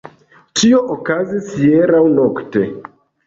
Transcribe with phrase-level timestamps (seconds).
[0.59, 2.65] Tio okazis hieraŭ nokte.